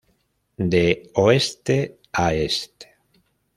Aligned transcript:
De 0.71 0.81
oeste 1.23 1.77
a 2.23 2.33
este. 2.33 2.87